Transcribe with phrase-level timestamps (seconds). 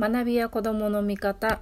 [0.00, 1.60] 学びや子どもの味方。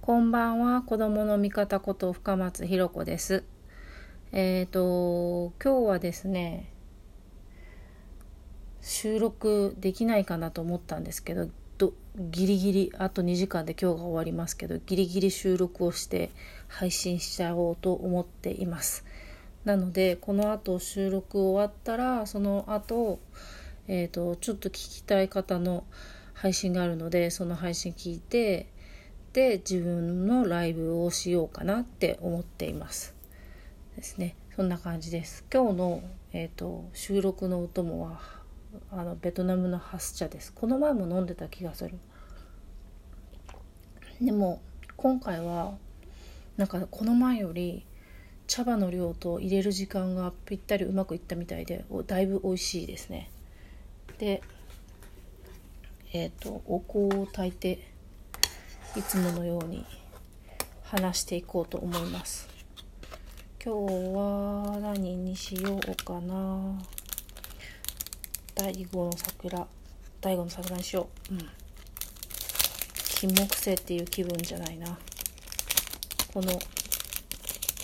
[0.00, 3.42] こんばんは子どもの味方こと深松ひろ子です。
[4.30, 6.70] えっ、ー、と今日はですね
[8.80, 11.48] 収録できないかなと思ったんですけど
[11.78, 16.30] どギリギリあと2時間で今日が終わりますけどギリギリ収録をして
[16.68, 19.04] 配信しちゃおうと思っています。
[19.64, 23.20] なのでこの後収録終わったらその後
[23.92, 25.82] えーと、ちょっと聞きたい方の
[26.32, 28.68] 配信があるのでその配信聞いて
[29.32, 33.16] で自分のライブをしようかなって思っています。
[33.96, 34.36] ですね。
[34.54, 35.44] そんな感じです。
[35.52, 38.20] 今日の、えーと、収録のお供は
[38.92, 40.52] あのベトナムのハス茶です。
[40.52, 41.98] この前も飲んでた気がする。
[44.20, 44.62] でも
[44.96, 45.76] 今回は
[46.56, 47.84] なんかこの前より
[48.50, 53.30] 茶葉の量と入れる時間がぴったりうまくいったみたいでだいぶ美味しいですね。
[54.18, 54.42] で
[56.12, 57.78] えっ、ー、とお香を炊いて
[58.96, 59.86] いつものように
[60.82, 62.48] 話していこうと思います。
[63.64, 66.76] 今日は何にしようかな。
[68.56, 69.68] 第5の桜。
[70.20, 71.34] 第5の桜にしよう。
[71.34, 71.48] うん。
[73.14, 74.98] 金木犀っていう気分じゃないな。
[76.34, 76.58] この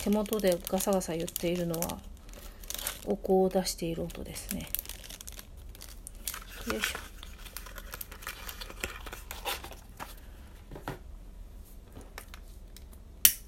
[0.06, 1.98] 手元でガサガサ言っているのは
[3.06, 4.68] お香を出している音ですね。
[6.68, 6.94] よいし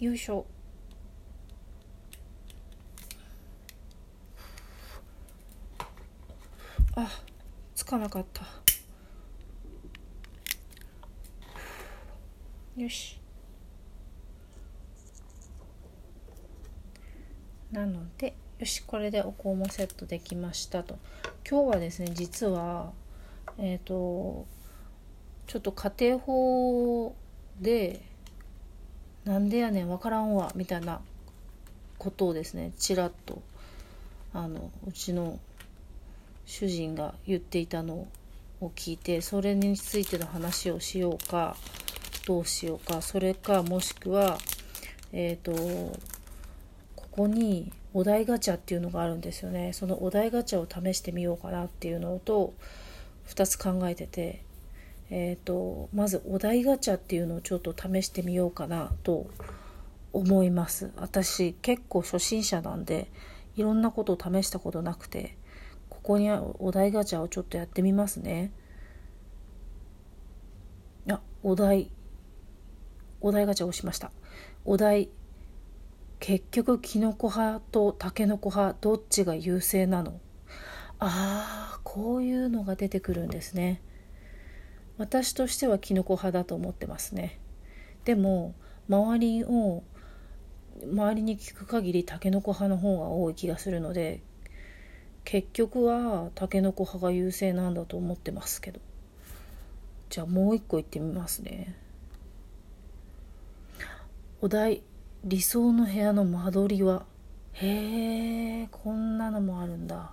[0.01, 0.05] ょ。
[0.05, 0.47] よいしょ。
[6.97, 7.09] あ
[7.77, 8.43] つかなかった。
[12.77, 13.18] よし。
[17.79, 20.99] なのでよしこれでお香もセットできましたと。
[21.49, 22.93] 今日はですね実は
[23.57, 24.47] えっ、ー、と
[25.47, 27.15] ちょっと家庭法
[27.61, 28.01] で
[29.25, 31.01] なんでやねん分からんわみたいな
[31.99, 33.43] ことをですねちらっと
[34.35, 35.39] あのうちの
[36.47, 38.09] 主人が言っていたの
[38.61, 41.57] を聞いてそれについての話をしようか
[42.27, 44.39] どうしようかそれかもしくは
[45.13, 45.99] えっ、ー、と
[47.19, 52.55] ここにお題ガチャっていうのがあるんですよねそのお題ガチャを試してみようかなっていうのと
[53.27, 54.45] 2つ考えてて
[55.11, 59.27] え、ー、とまずお題ガチャっていうのをちょっと試してみようかなと
[60.13, 63.11] 思います私結構初心者なんで
[63.57, 65.37] いろんなことを試したことなくて
[65.89, 68.53] ここにお題ガチャをちょっとやってみますね。
[71.11, 71.91] あ、お題。
[73.21, 74.13] お題ガチャをしました。
[74.65, 75.11] お題。
[76.21, 80.21] 結局、キノコ派とタケノコ派、どっちが優勢なの？
[80.99, 83.81] ああ、こういうのが出てくるんですね。
[84.97, 87.39] 私としてはキノコ派だと思ってますね。
[88.05, 88.55] でも、
[88.89, 89.83] 周りを、
[90.81, 94.23] 周りに聞く限りタケノコ派の方が多い気がするので
[95.25, 98.79] 結局はタケノコ派が優勢なんだと思ってますけど
[100.09, 101.75] じゃあもう一個言ってみますね
[104.41, 104.83] お題
[105.25, 107.05] 理想の部屋の間取りは？
[107.55, 110.13] へえこんなのもあるんだ。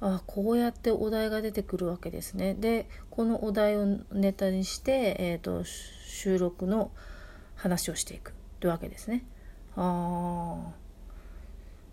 [0.00, 2.54] あこうやってお題が出てくるわけですね。
[2.54, 6.90] でこのお題をネタにして、えーと、収録の
[7.54, 9.24] 話をしていくというわけですね。
[9.76, 10.72] あ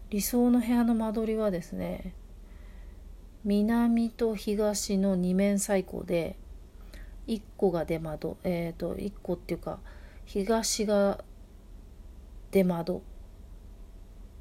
[0.10, 2.14] 理想の部屋の間取りはですね
[3.46, 6.36] 南と東の二面採光で
[7.28, 9.80] 1個が出窓えっ、ー、と1個っていうか
[10.26, 11.24] 東が
[12.52, 13.02] 出窓。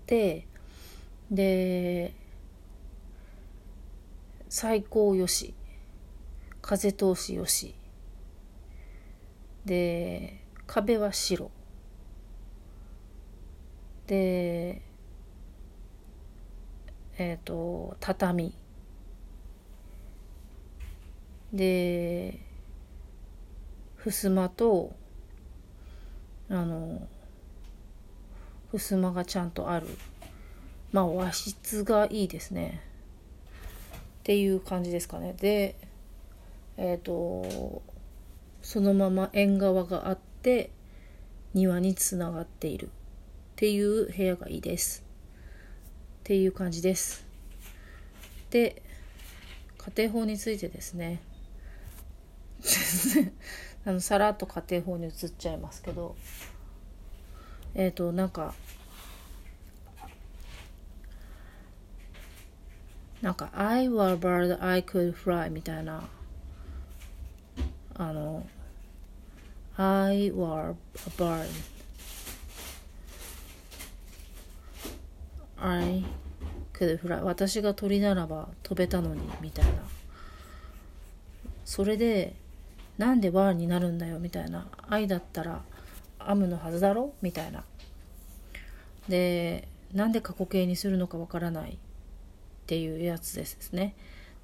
[0.07, 0.47] で
[1.31, 2.13] で
[4.49, 5.55] 最高よし。
[6.61, 7.75] 風通しよし。
[9.65, 11.51] で壁は白。
[14.07, 14.83] で
[17.17, 18.55] えっ、ー、と畳。
[21.53, 22.41] で
[23.97, 24.97] 襖と
[26.49, 27.07] あの
[28.73, 29.87] 襖がちゃんとある。
[30.93, 32.83] まあ和室がいいですね。
[34.21, 35.35] っていう感じですかね。
[35.41, 35.77] で
[36.77, 37.83] えっ、ー、と
[38.63, 40.71] そのまま縁側があって
[41.55, 42.87] 庭につながっている。
[42.87, 42.91] っ
[43.57, 45.05] ていう部屋がいいです。
[46.21, 47.27] っていう感じです。
[48.51, 48.83] で
[49.77, 51.21] 家庭法についてですね。
[53.85, 56.17] あのさらっと家庭法に移っちゃいますけど
[57.75, 58.55] えっ、ー、となんか
[63.23, 66.09] なんか「I were bird I could fly」みたいな。
[67.95, 68.47] あの
[69.77, 70.77] 「I were a
[71.19, 71.47] bird
[75.59, 76.05] I
[76.73, 79.73] could fly」私が鳥ならば飛べたのにみたいな。
[81.67, 82.35] それで
[82.97, 85.63] なんで「were」になるんだよみたいな「愛だったら
[86.27, 87.15] 「am」のはずだろ？
[87.23, 87.65] みたいな
[89.09, 91.77] でなんで過去形にするのかわからないっ
[92.67, 93.95] ていうやつですね。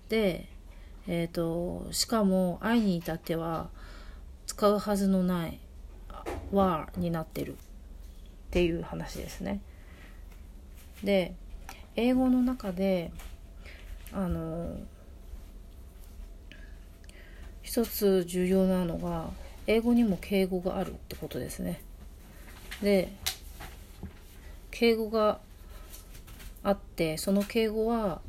[0.09, 0.49] で、
[1.07, 3.69] えーと、しかも愛に至っては
[4.47, 5.59] 使うはずのない
[6.51, 7.57] 「は」になってるっ
[8.51, 9.61] ていう話ですね。
[11.05, 11.35] で
[11.95, 13.13] 英語の中で
[14.13, 14.77] あの
[17.63, 19.31] 一つ重要なのが
[19.67, 21.81] 英語にも敬語があるってことですね。
[22.83, 23.11] で
[24.71, 25.41] 敬語が
[26.63, 28.21] あってその敬語は、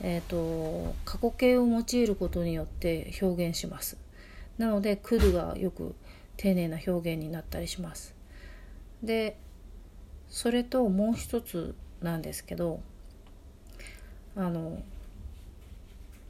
[0.00, 3.96] えーと、過去形を用いることによって表現します
[4.58, 5.94] なので「来る」がよく
[6.36, 8.14] 丁寧な表現になったりします
[9.02, 9.36] で
[10.28, 12.80] それともう一つなんですけど
[14.36, 14.82] あの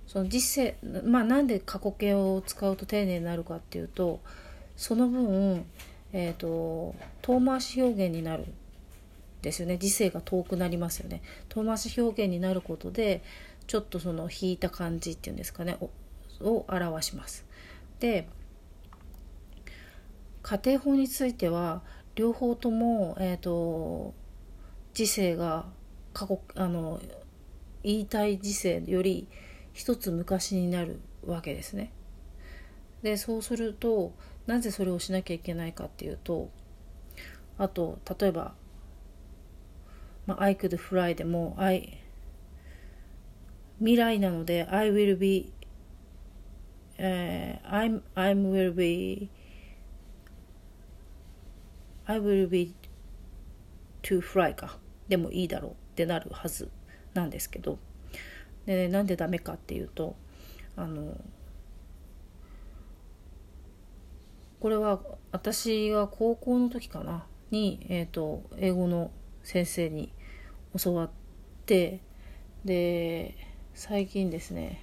[0.06, 4.20] その実世まあなんで過去形を使うと丁寧になるかっていうと
[4.76, 5.64] その分、
[6.12, 8.44] えーと遠回し表現になる
[9.42, 9.78] ですよね。
[9.78, 11.22] 時世が遠くなりますよね。
[11.48, 13.22] 遠回し表現になることで
[13.66, 15.76] ちょっとその引いた感じっていうんですかね。
[16.40, 17.44] を表します。
[18.00, 18.28] で
[20.42, 21.82] 家庭法については
[22.14, 24.14] 両方とも、えーと、
[24.94, 25.66] 時世が
[26.12, 27.00] 過去あの
[27.82, 29.28] 言いたい時世より
[29.72, 31.92] 一つ昔になるわけですね。
[33.02, 34.12] でそうすると
[34.46, 36.50] なぜそれをしなきゃいけないかっていうと
[37.58, 38.54] あと例えば
[40.26, 41.98] まあ、I could fly でも I
[43.78, 45.52] 未来なので I will be、
[46.98, 49.30] uh, I'm, I'm will be
[52.06, 52.74] I will be
[54.02, 54.78] to fly か。
[55.08, 56.70] でもいいだろうってなるはず
[57.14, 57.78] なんですけど。
[58.64, 60.16] でなんでダメかっていうと
[60.74, 61.16] あの
[64.66, 64.98] これは
[65.30, 67.24] 私が高校の時かな？
[67.52, 69.12] に、えーと英語の
[69.44, 70.12] 先生に
[70.76, 71.10] 教わっ
[71.66, 72.00] て
[72.64, 73.36] で
[73.74, 74.80] 最近ですね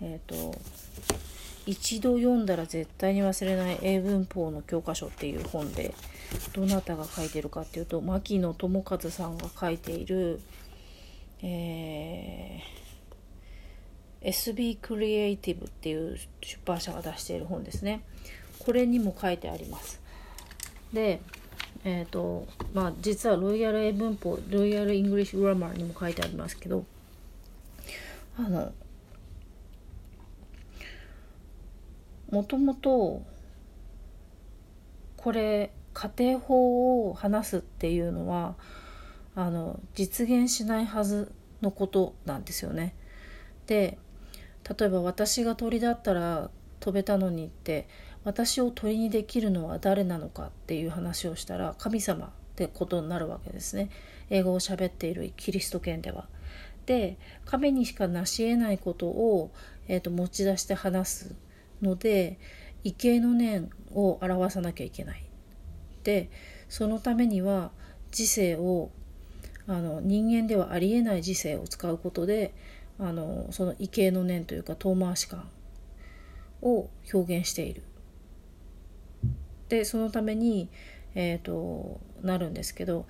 [0.00, 0.56] えっ、ー、と
[1.66, 5.92] 一度読んだら絶対に忘れない英文法の教科書っていう本で
[6.52, 10.40] どなたが書いてるかっていうと牧野智和さんが書いている、
[11.42, 12.87] えー、
[14.22, 18.02] SB クリエイティブっていう出版社が出している本ですね。
[18.58, 20.00] これにも書いてあります。
[20.92, 21.20] で、
[21.84, 26.84] えーとまあ、実はロイヤル英文法 Royal English Grammar にも書いてありますけど
[28.36, 28.72] あの
[32.30, 33.22] もともと
[35.16, 38.54] これ家庭法を話すっていうのは
[39.34, 41.32] あの実現しないはず
[41.62, 42.94] のことなんですよね。
[43.66, 43.98] で
[44.78, 46.50] 例えば私が鳥だったら
[46.80, 47.88] 飛べたのにって
[48.24, 53.90] 私を鳥にできるのは誰なのかっていう話をしたら神様ってことになるわけですね
[54.30, 56.28] 英語を喋っているキリスト圏では。
[56.86, 59.50] で神にしか成し得ないことを、
[59.88, 61.34] えーと、持ち出して話す
[61.82, 62.38] ので
[62.82, 65.22] 畏敬の念を表さなきゃいけない。
[66.02, 66.30] で
[66.68, 67.72] そのためには
[68.10, 68.90] 知性を
[69.66, 72.54] あの人間ではありえない知性を使うことで
[72.98, 75.48] あのその畏敬の念というか遠回し感
[76.62, 77.82] を表現している
[79.68, 80.68] でそのために、
[81.14, 83.06] えーと、なるんですけど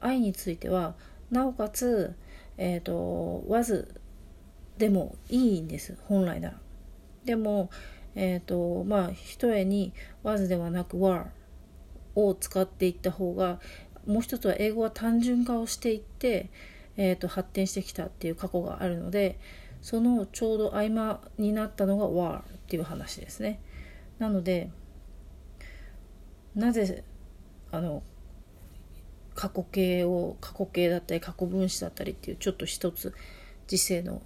[0.00, 0.94] 愛については
[1.30, 2.14] なおかつ、
[2.58, 4.00] えーと、わず
[4.78, 6.60] でもいいんです本来なら。
[7.24, 7.70] でも、
[8.14, 9.92] えーとまあ、一重に
[10.22, 11.28] わずではなくわ
[12.14, 13.58] を使っていった方が
[14.06, 16.50] もう一つは英語は単純化をしていって、
[16.96, 19.38] えーと、発展してきたっていう過去があるので
[19.82, 23.60] そのちょうど合間になったのが were っていう話ですね。
[24.18, 24.70] なので
[26.54, 27.04] なぜ
[27.70, 28.02] あの
[29.34, 33.14] 過去形を過去形だったり過去分子だったりっていうちょっと一つ
[33.66, 34.22] 時世の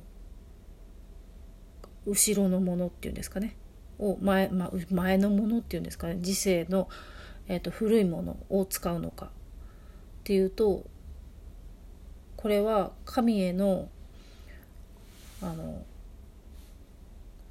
[2.07, 3.57] 後ろのものっていうんですかね
[3.99, 6.89] を前,、ま前のものっていうんですかね時世の、
[7.49, 9.29] えーと、古いものを使うのかっ
[10.25, 10.87] ていうと
[12.41, 13.89] これは神への
[15.43, 15.85] あの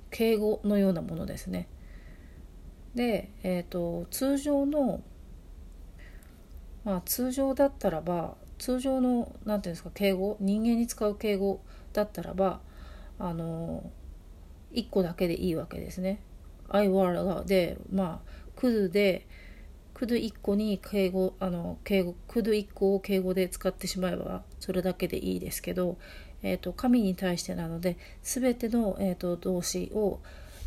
[0.10, 1.68] 敬語のようなものですね。
[2.96, 5.02] で、えーと、通常の
[6.84, 11.62] まあ通常だったらば通常の何て言うんですか敬語人間に使う敬語
[11.94, 12.60] だったらば
[13.20, 13.90] あの
[14.74, 16.22] 1個だけでいいわけですね。
[16.68, 19.28] I were でまあ could で
[20.00, 25.98] could 1個に敬語あの敬語 could 1個を敬語で使ってしまえばそれだけでいいですけど、
[26.42, 30.20] えーと、神に対してなので全ての、えーと、動詞を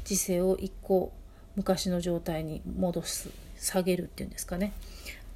[0.04, 1.12] 時制を1個
[1.56, 4.74] 昔の状態に戻す下げるっていうんですかね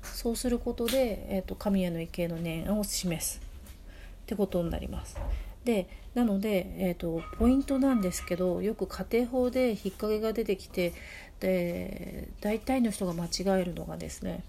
[0.02, 5.16] そうすることで、えーと、神への畏敬の念を示すってことになります。
[5.66, 10.94] でなので、えーと、ポイントなんですけどよく家庭法で引っ掛けが出てきて
[11.40, 14.42] で大体の人が間違えるのがですね、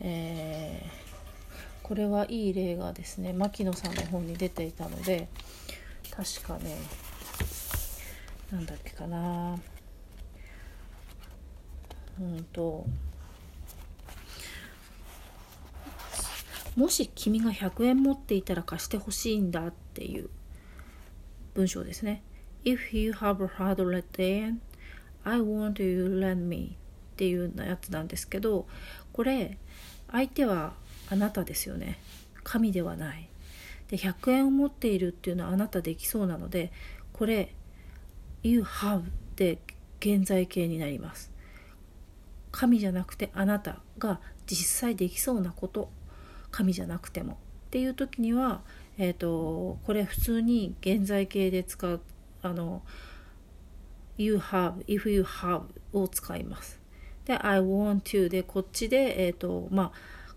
[0.00, 5.28] えー、これはいい例がですね牧野さんの本に出ていたので
[6.10, 6.76] 確かね
[8.52, 9.58] 何だっけかな。
[12.20, 12.84] うんと
[16.76, 20.28] もし君が100円持っていたら貸してほしいんだっていう
[21.54, 22.22] 文章ですね。
[22.64, 24.58] If you have a hundred yen,
[25.22, 26.76] I want you to lend me
[27.14, 28.66] っていうやつなんですけど、
[29.12, 29.58] これ
[30.10, 30.74] 相手は
[31.10, 32.00] あなたですよね。
[32.42, 33.28] 神ではない。
[33.88, 36.72] で、100円を持っているっていうのはあなたできそうなので、
[37.12, 37.54] これ
[38.42, 39.04] You have
[39.36, 39.58] で
[40.00, 41.32] 現在形になります。
[42.50, 45.90] 神じゃなくてあなたが実際できそうなこと
[46.54, 47.36] 神じゃなくてもっ
[47.70, 48.62] ていう時には、
[48.96, 52.00] えーと、これ普通に現在形で使う
[52.42, 52.82] あの
[54.16, 56.80] You have, if you have を使います。
[57.24, 59.92] で I want to でこっちで、えーとまあ、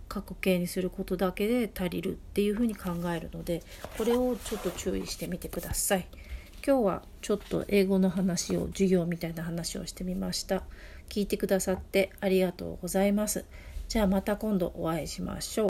[0.07, 3.61] 過去形にすることだけで足りるっていうふうに考えるので
[3.97, 6.07] これをちょっと注意してみてください。
[6.65, 10.63] 今日はちょっと英語の話を授業みたいな話をしてみました。
[11.09, 13.45] 聞いてくださってありがとうございます。
[13.87, 15.65] じゃあまた今度お会いしましょう。